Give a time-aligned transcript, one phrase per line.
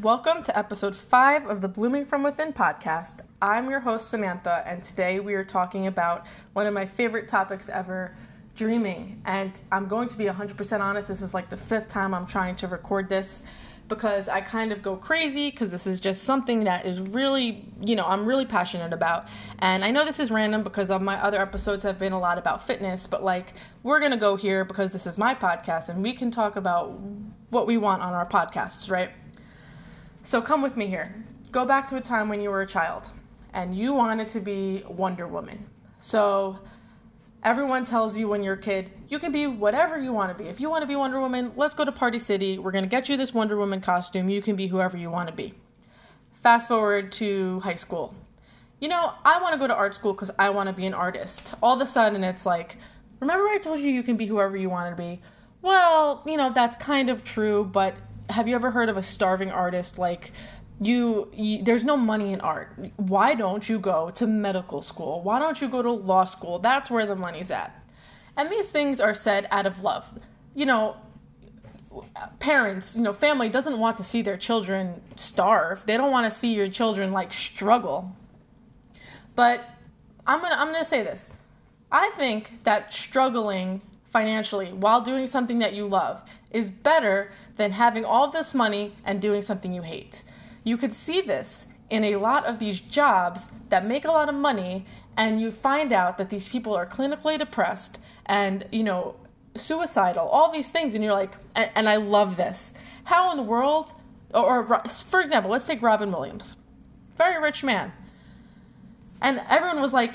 [0.00, 3.20] Welcome to episode 5 of the Blooming from Within podcast.
[3.40, 7.68] I'm your host, Samantha, and today we are talking about one of my favorite topics
[7.68, 8.16] ever
[8.56, 9.22] dreaming.
[9.24, 12.56] And I'm going to be 100% honest, this is like the fifth time I'm trying
[12.56, 13.42] to record this
[13.86, 17.94] because I kind of go crazy because this is just something that is really, you
[17.94, 19.26] know, I'm really passionate about.
[19.60, 22.36] And I know this is random because of my other episodes have been a lot
[22.36, 23.54] about fitness, but like
[23.84, 26.98] we're going to go here because this is my podcast and we can talk about
[27.50, 29.12] what we want on our podcasts, right?
[30.26, 31.14] So come with me here.
[31.52, 33.10] Go back to a time when you were a child
[33.52, 35.66] and you wanted to be Wonder Woman.
[36.00, 36.58] So
[37.42, 40.48] everyone tells you when you're a kid, you can be whatever you want to be.
[40.48, 42.58] If you want to be Wonder Woman, let's go to Party City.
[42.58, 44.30] We're going to get you this Wonder Woman costume.
[44.30, 45.52] You can be whoever you want to be.
[46.42, 48.14] Fast forward to high school.
[48.80, 50.94] You know, I want to go to art school because I want to be an
[50.94, 51.52] artist.
[51.62, 52.78] All of a sudden, it's like,
[53.20, 55.20] remember I told you you can be whoever you want to be?
[55.60, 57.94] Well, you know, that's kind of true, but
[58.30, 59.98] have you ever heard of a starving artist?
[59.98, 60.32] Like
[60.80, 62.76] you, you, there's no money in art.
[62.96, 65.22] Why don't you go to medical school?
[65.22, 66.58] Why don't you go to law school?
[66.58, 67.80] That's where the money's at.
[68.36, 70.06] And these things are said out of love.
[70.54, 70.96] You know
[72.40, 75.84] parents you know family doesn't want to see their children starve.
[75.86, 78.14] They don't want to see your children like struggle.
[79.34, 79.60] But
[80.26, 81.30] i'm gonna i'm gonna say this.
[81.92, 83.80] I think that struggling
[84.12, 86.22] financially while doing something that you love
[86.54, 90.22] is better than having all this money and doing something you hate.
[90.62, 94.34] You could see this in a lot of these jobs that make a lot of
[94.34, 99.16] money and you find out that these people are clinically depressed and, you know,
[99.56, 102.72] suicidal, all these things and you're like and, and I love this.
[103.02, 103.92] How in the world
[104.32, 106.56] or, or for example, let's take Robin Williams.
[107.18, 107.92] Very rich man.
[109.20, 110.14] And everyone was like,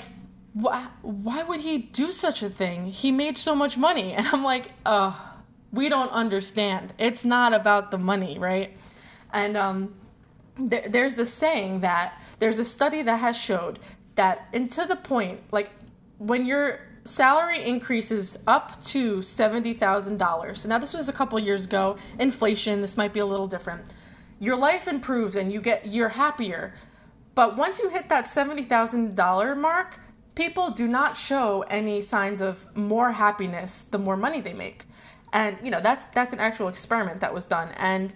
[0.52, 2.86] why, why would he do such a thing?
[2.86, 4.12] He made so much money.
[4.16, 5.29] And I'm like, uh,
[5.72, 6.92] we don't understand.
[6.98, 8.76] It's not about the money, right?
[9.32, 9.94] And um,
[10.68, 13.78] th- there's this saying that there's a study that has showed
[14.16, 15.70] that, and to the point, like
[16.18, 20.66] when your salary increases up to $70,000.
[20.66, 21.96] Now, this was a couple years ago.
[22.18, 23.84] Inflation, this might be a little different.
[24.38, 26.74] Your life improves and you get, you're happier.
[27.34, 29.98] But once you hit that $70,000 mark,
[30.34, 34.84] people do not show any signs of more happiness the more money they make.
[35.32, 37.70] And you know, that's that's an actual experiment that was done.
[37.76, 38.12] And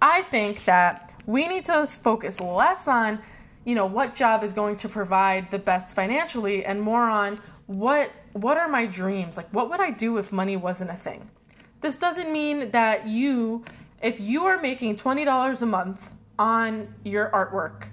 [0.00, 3.20] I think that we need to focus less on,
[3.64, 8.10] you know, what job is going to provide the best financially and more on what
[8.32, 9.36] what are my dreams?
[9.36, 11.30] Like what would I do if money wasn't a thing?
[11.80, 13.64] This doesn't mean that you
[14.00, 16.08] if you are making $20 a month
[16.38, 17.88] on your artwork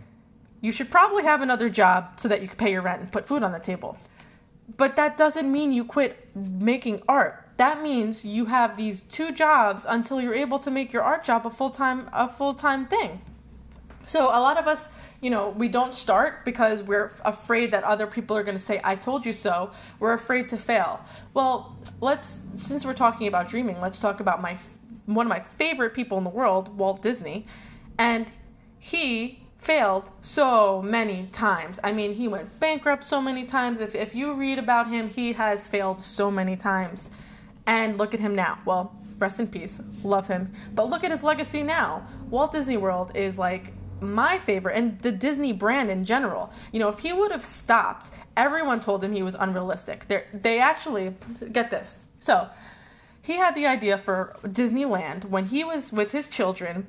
[0.66, 3.28] you should probably have another job so that you can pay your rent and put
[3.28, 4.00] food on the table.
[4.78, 7.45] But that doesn't mean you quit making art.
[7.58, 11.46] That means you have these two jobs until you're able to make your art job
[11.46, 13.22] a full-time a full-time thing.
[14.06, 14.90] So a lot of us,
[15.22, 18.80] you know, we don't start because we're afraid that other people are going to say
[18.84, 19.72] I told you so.
[20.00, 21.02] We're afraid to fail.
[21.34, 24.58] Well, let's since we're talking about dreaming, let's talk about my
[25.06, 27.46] one of my favorite people in the world, Walt Disney.
[27.98, 28.28] And
[28.80, 31.80] he failed so many times.
[31.84, 33.80] I mean, he went bankrupt so many times.
[33.80, 37.10] If, if you read about him, he has failed so many times.
[37.68, 38.60] And look at him now.
[38.66, 39.82] Well, rest in peace.
[40.04, 40.54] Love him.
[40.74, 42.08] But look at his legacy now.
[42.30, 46.52] Walt Disney World is like my favorite and the Disney brand in general.
[46.72, 50.08] You know, if he would have stopped, everyone told him he was unrealistic.
[50.08, 51.16] They're, they actually,
[51.52, 52.00] get this.
[52.20, 52.50] So,
[53.22, 56.86] he had the idea for Disneyland when he was with his children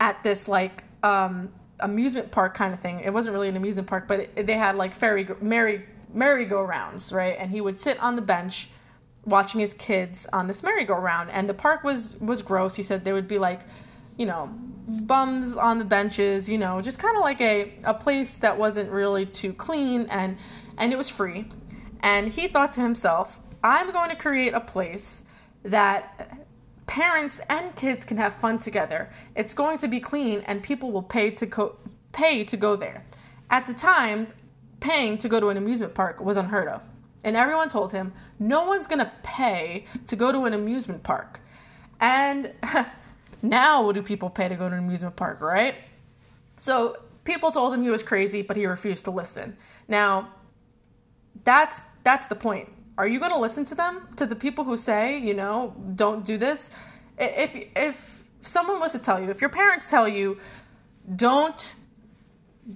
[0.00, 1.48] at this like um
[1.80, 3.00] amusement park kind of thing.
[3.00, 7.36] It wasn't really an amusement park, but it, they had like ferry merry merry-go-rounds, right?
[7.38, 8.68] And he would sit on the bench
[9.26, 12.76] watching his kids on this merry-go-round, and the park was was gross.
[12.76, 13.60] He said there would be like,
[14.16, 14.48] you know,
[14.88, 18.90] bums on the benches, you know, just kind of like a a place that wasn't
[18.90, 20.38] really too clean, and
[20.78, 21.50] and it was free.
[22.00, 25.22] And he thought to himself, I'm going to create a place
[25.64, 26.46] that
[26.86, 29.10] parents and kids can have fun together.
[29.34, 31.76] It's going to be clean and people will pay to co-
[32.12, 33.04] pay to go there.
[33.50, 34.28] At the time,
[34.80, 36.82] paying to go to an amusement park was unheard of.
[37.26, 41.40] And everyone told him, "No one's going to pay to go to an amusement park."
[42.00, 42.52] And
[43.42, 45.74] now what do people pay to go to an amusement park, right?
[46.58, 49.58] So, people told him he was crazy, but he refused to listen.
[49.88, 50.30] Now,
[51.44, 52.68] that's that's the point
[52.98, 56.24] are you going to listen to them to the people who say you know don't
[56.24, 56.70] do this
[57.18, 60.38] if if someone was to tell you if your parents tell you
[61.14, 61.74] don't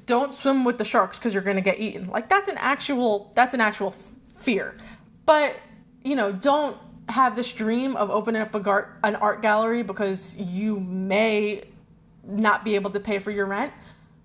[0.07, 3.33] don't swim with the sharks because you're going to get eaten like that's an actual
[3.35, 3.95] that's an actual
[4.41, 4.77] fear
[5.25, 5.57] but
[6.03, 6.77] you know don't
[7.11, 11.65] have this dream of opening up gar- an art gallery because you may
[12.25, 13.73] not be able to pay for your rent.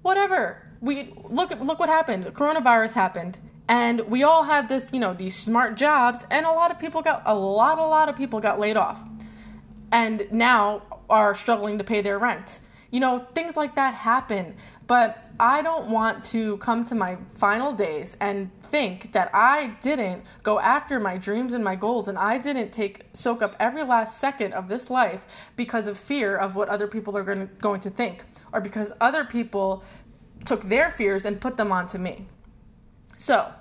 [0.02, 0.62] Whatever.
[0.82, 2.26] We look look what happened.
[2.26, 3.38] Coronavirus happened.
[3.68, 7.02] And we all had this, you know, these smart jobs and a lot of people
[7.02, 9.00] got a lot a lot of people got laid off.
[9.92, 12.60] And now are struggling to pay their rent.
[12.92, 14.56] You know, things like that happen.
[14.88, 20.24] But I don't want to come to my final days and think that I didn't
[20.44, 24.20] go after my dreams and my goals and I didn't take soak up every last
[24.20, 27.82] second of this life because of fear of what other people are going to, going
[27.82, 28.24] to think
[28.54, 29.84] or because other people
[30.46, 32.28] took their fears and put them onto me.
[33.18, 33.52] So,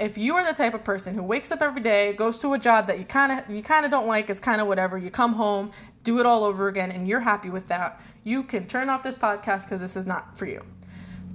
[0.00, 2.58] if you are the type of person who wakes up every day, goes to a
[2.58, 5.10] job that you kind of you kind of don't like, it's kind of whatever, you
[5.10, 5.70] come home,
[6.04, 9.16] do it all over again and you're happy with that, you can turn off this
[9.16, 10.64] podcast cuz this is not for you.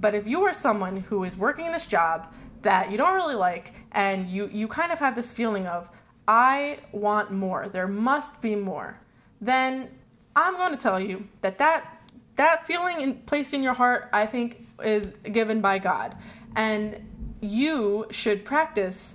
[0.00, 2.32] But if you are someone who is working this job
[2.62, 5.88] that you don't really like and you you kind of have this feeling of
[6.26, 8.98] I want more, there must be more,
[9.40, 9.90] then
[10.34, 12.02] I'm going to tell you that that
[12.34, 16.16] that feeling in, placed in your heart, I think, is given by God,
[16.54, 17.00] and
[17.40, 19.14] you should practice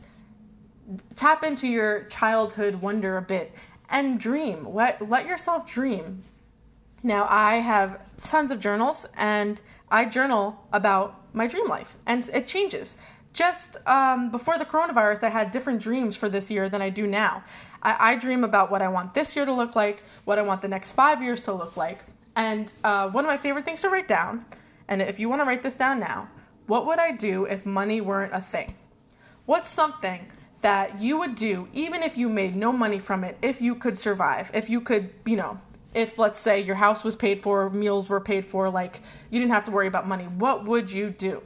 [1.15, 3.53] tap into your childhood wonder a bit
[3.89, 4.68] and dream.
[4.73, 6.23] Let let yourself dream.
[7.03, 12.47] Now I have tons of journals and I journal about my dream life, and it
[12.47, 12.95] changes.
[13.33, 17.07] Just um, before the coronavirus, I had different dreams for this year than I do
[17.07, 17.44] now.
[17.81, 20.62] I, I, dream about what I want this year to look like, what I want
[20.62, 22.03] the next five years to look like,
[22.35, 24.45] and uh, one of my favorite things to write down.
[24.88, 26.27] And if you want to write this down now,
[26.71, 28.75] what would I do if money weren't a thing?
[29.45, 30.27] What's something
[30.62, 34.00] that you would do even if you made no money from it, if you could
[34.00, 35.59] survive, if you could, you know,
[35.94, 39.51] if let's say your house was paid for, meals were paid for, like you didn't
[39.51, 41.44] have to worry about money, what would you do?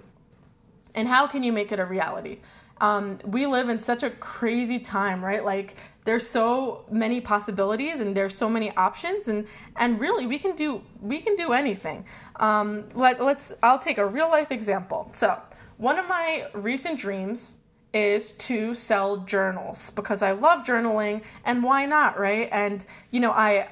[0.93, 2.37] And how can you make it a reality?
[2.79, 5.43] Um, we live in such a crazy time, right?
[5.43, 5.75] Like
[6.05, 10.81] there's so many possibilities and there's so many options, and and really we can do
[11.01, 12.05] we can do anything.
[12.37, 15.11] Um, let let's I'll take a real life example.
[15.15, 15.41] So
[15.77, 17.55] one of my recent dreams
[17.93, 22.49] is to sell journals because I love journaling and why not, right?
[22.51, 23.69] And you know, I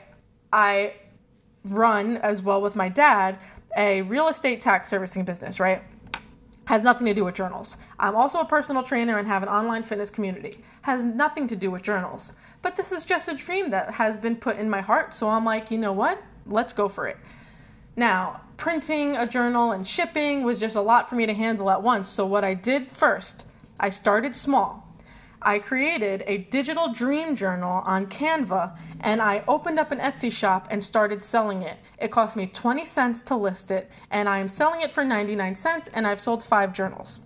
[0.51, 0.95] I
[1.63, 3.37] run as well with my dad
[3.77, 5.81] a real estate tax servicing business, right?
[6.65, 7.77] Has nothing to do with journals.
[7.99, 10.63] I'm also a personal trainer and have an online fitness community.
[10.83, 12.33] Has nothing to do with journals.
[12.61, 15.43] But this is just a dream that has been put in my heart, so I'm
[15.43, 16.21] like, you know what?
[16.45, 17.17] Let's go for it.
[17.95, 21.83] Now, printing a journal and shipping was just a lot for me to handle at
[21.83, 23.45] once, so what I did first,
[23.79, 24.87] I started small.
[25.45, 30.67] I created a digital dream journal on Canva and I opened up an Etsy shop
[30.71, 31.77] and started selling it.
[31.97, 35.55] It cost me 20 cents to list it and I am selling it for 99
[35.55, 37.19] cents and I've sold 5 journals.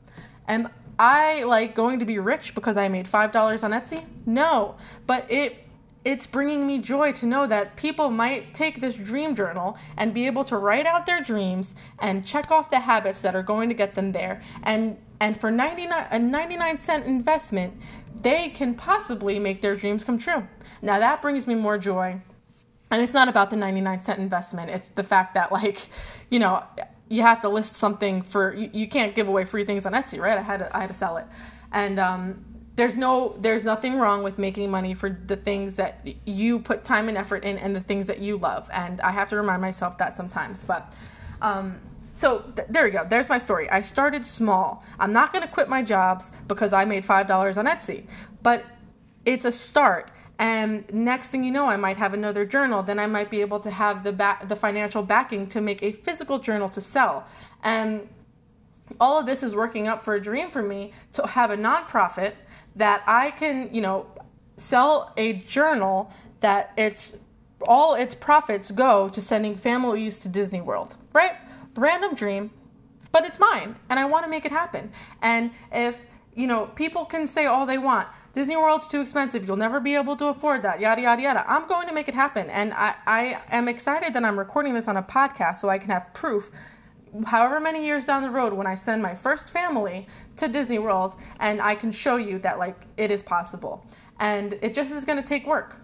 [0.47, 4.05] Am I like going to be rich because I made $5 on Etsy?
[4.25, 5.63] No, but it
[6.05, 10.25] it's bringing me joy to know that people might take this dream journal and be
[10.25, 13.75] able to write out their dreams and check off the habits that are going to
[13.75, 17.73] get them there and and for 99 a 99 cent investment
[18.21, 20.47] they can possibly make their dreams come true.
[20.81, 22.21] Now that brings me more joy.
[22.89, 24.69] And it's not about the 99 cent investment.
[24.69, 25.87] It's the fact that like,
[26.29, 26.63] you know,
[27.09, 30.19] you have to list something for you, you can't give away free things on Etsy,
[30.19, 30.37] right?
[30.37, 31.25] I had to, I had to sell it.
[31.71, 32.45] And um,
[32.75, 37.09] there's no there's nothing wrong with making money for the things that you put time
[37.09, 38.69] and effort in and the things that you love.
[38.71, 40.63] And I have to remind myself that sometimes.
[40.63, 40.93] But
[41.41, 41.79] um,
[42.17, 43.05] so th- there we go.
[43.07, 43.69] There's my story.
[43.69, 44.83] I started small.
[44.99, 48.05] I'm not going to quit my jobs because I made $5 on Etsy,
[48.41, 48.65] but
[49.25, 50.11] it's a start.
[50.39, 52.83] And next thing you know, I might have another journal.
[52.83, 54.11] Then I might be able to have the
[54.47, 57.25] the financial backing to make a physical journal to sell.
[57.63, 58.07] And
[58.99, 62.33] all of this is working up for a dream for me to have a nonprofit
[62.75, 64.05] that I can, you know,
[64.57, 67.17] sell a journal that it's
[67.67, 71.31] all its profits go to sending families to Disney World, right?
[71.77, 72.51] random dream,
[73.11, 74.91] but it's mine and I want to make it happen.
[75.21, 75.97] And if,
[76.35, 79.95] you know, people can say all they want, Disney World's too expensive, you'll never be
[79.95, 81.45] able to afford that, yada, yada, yada.
[81.51, 82.49] I'm going to make it happen.
[82.49, 85.89] And I, I am excited that I'm recording this on a podcast so I can
[85.89, 86.51] have proof
[87.25, 91.15] however many years down the road when I send my first family to Disney World
[91.39, 93.85] and I can show you that like it is possible.
[94.19, 95.77] And it just is going to take work.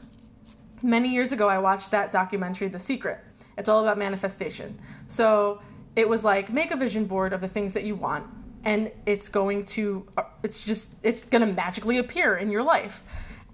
[0.81, 3.19] Many years ago I watched that documentary The Secret.
[3.57, 4.79] It's all about manifestation.
[5.07, 5.61] So
[5.95, 8.25] it was like make a vision board of the things that you want
[8.63, 13.03] and it's going to uh, it's just it's going to magically appear in your life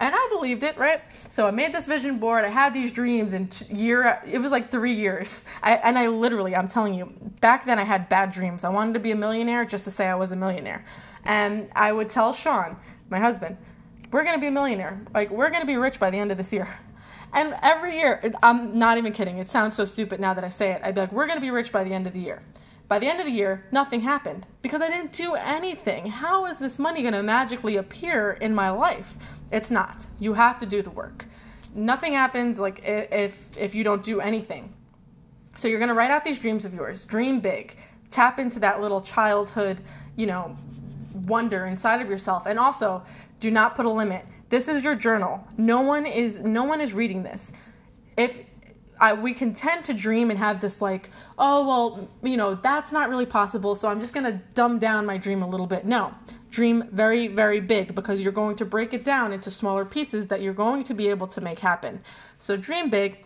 [0.00, 3.32] and i believed it right so i made this vision board i had these dreams
[3.32, 7.66] and year it was like three years I, and i literally i'm telling you back
[7.66, 10.14] then i had bad dreams i wanted to be a millionaire just to say i
[10.14, 10.84] was a millionaire
[11.24, 12.76] and i would tell sean
[13.08, 13.56] my husband
[14.12, 16.30] we're going to be a millionaire like we're going to be rich by the end
[16.30, 16.68] of this year
[17.32, 19.38] And every year, I'm not even kidding.
[19.38, 20.82] It sounds so stupid now that I say it.
[20.84, 22.42] I'd be like, we're going to be rich by the end of the year.
[22.90, 26.06] By the end of the year, nothing happened because I didn't do anything.
[26.06, 29.16] How is this money going to magically appear in my life?
[29.52, 30.08] It's not.
[30.18, 31.26] You have to do the work.
[31.72, 34.74] Nothing happens like if if you don't do anything.
[35.56, 37.04] So you're going to write out these dreams of yours.
[37.04, 37.76] Dream big.
[38.10, 39.82] Tap into that little childhood,
[40.16, 40.58] you know,
[41.14, 43.04] wonder inside of yourself and also
[43.38, 44.26] do not put a limit.
[44.48, 45.46] This is your journal.
[45.56, 47.52] No one is no one is reading this.
[48.16, 48.40] If
[49.00, 52.92] I, we can tend to dream and have this like, oh well, you know, that's
[52.92, 55.86] not really possible, so I'm just gonna dumb down my dream a little bit.
[55.86, 56.14] No,
[56.50, 60.42] dream very very big because you're going to break it down into smaller pieces that
[60.42, 62.02] you're going to be able to make happen.
[62.38, 63.24] So dream big,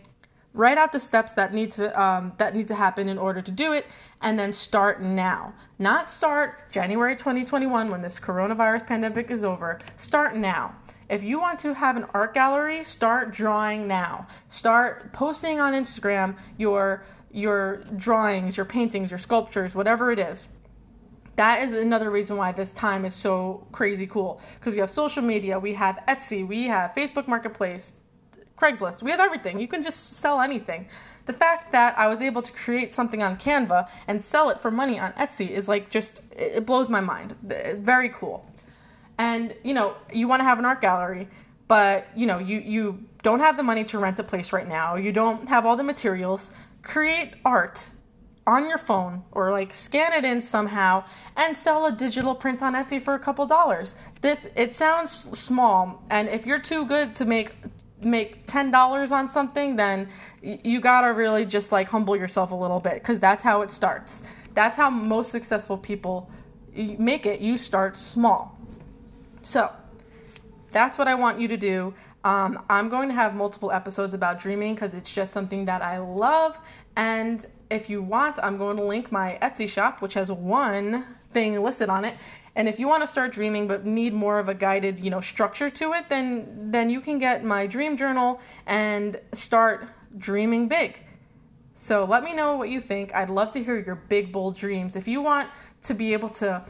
[0.53, 3.51] write out the steps that need to um, that need to happen in order to
[3.51, 3.85] do it,
[4.21, 5.53] and then start now.
[5.77, 9.79] Not start January 2021 when this coronavirus pandemic is over.
[9.97, 10.75] Start now.
[11.07, 14.27] If you want to have an art gallery, start drawing now.
[14.49, 20.47] Start posting on Instagram your your drawings, your paintings, your sculptures, whatever it is.
[21.35, 25.21] That is another reason why this time is so crazy cool because we have social
[25.21, 27.95] media, we have Etsy, we have Facebook Marketplace,
[28.57, 29.59] Craigslist, we have everything.
[29.59, 30.87] You can just sell anything.
[31.25, 34.71] The fact that I was able to create something on Canva and sell it for
[34.71, 37.35] money on Etsy is like just it blows my mind.
[37.43, 38.45] Very cool
[39.17, 41.27] and you know you want to have an art gallery
[41.67, 44.95] but you know you you don't have the money to rent a place right now.
[44.95, 46.51] You don't have all the materials.
[46.83, 47.89] Create art
[48.45, 51.03] on your phone or like scan it in somehow
[51.35, 53.95] and sell a digital print on Etsy for a couple dollars.
[54.21, 57.51] This it sounds small and if you're too good to make
[58.01, 60.07] make $10 on something then
[60.43, 63.71] you got to really just like humble yourself a little bit cuz that's how it
[63.71, 64.21] starts.
[64.53, 66.29] That's how most successful people
[66.75, 67.41] make it.
[67.41, 68.54] You start small
[69.45, 69.71] so
[70.71, 71.93] that's what I want you to do.
[72.25, 75.99] Um, I'm going to have multiple episodes about dreaming because it's just something that I
[75.99, 76.57] love.
[76.97, 81.61] And if you want, I'm going to link my Etsy shop, which has one thing
[81.61, 82.15] listed on it.
[82.55, 85.21] And if you want to start dreaming but need more of a guided, you know,
[85.21, 90.99] structure to it, then then you can get my dream journal and start dreaming big.
[91.75, 93.13] So let me know what you think.
[93.13, 94.95] I'd love to hear your big bold dreams.
[94.95, 95.49] If you want
[95.83, 96.63] to be able to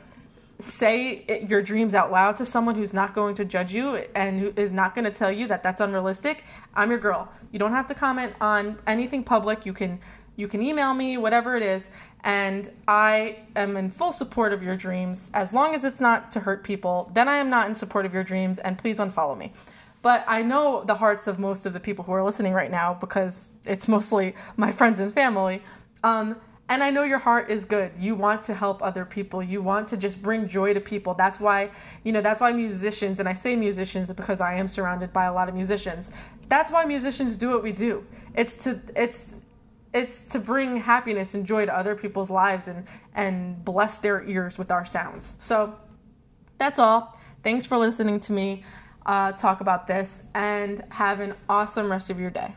[0.59, 4.53] say your dreams out loud to someone who's not going to judge you and who
[4.55, 6.43] is not going to tell you that that's unrealistic
[6.75, 7.29] i'm your girl.
[7.51, 9.65] You don't have to comment on anything public.
[9.65, 9.99] You can
[10.37, 11.87] you can email me whatever it is.
[12.23, 15.29] And i am in full support of your dreams.
[15.33, 18.13] As long as it's not to hurt people then i am not in support of
[18.13, 19.51] your dreams and please unfollow me.
[20.01, 22.93] But i know the hearts of most of the people who are listening right now
[22.93, 25.61] because it's mostly my friends and family.
[26.03, 27.91] Um, and I know your heart is good.
[27.99, 29.43] You want to help other people.
[29.43, 31.13] You want to just bring joy to people.
[31.13, 31.69] That's why,
[32.03, 35.33] you know, that's why musicians, and I say musicians because I am surrounded by a
[35.33, 36.11] lot of musicians.
[36.49, 38.05] That's why musicians do what we do.
[38.33, 39.33] It's to it's
[39.93, 44.57] it's to bring happiness and joy to other people's lives and and bless their ears
[44.57, 45.35] with our sounds.
[45.39, 45.75] So
[46.57, 47.19] that's all.
[47.43, 48.63] Thanks for listening to me
[49.05, 52.55] uh, talk about this and have an awesome rest of your day.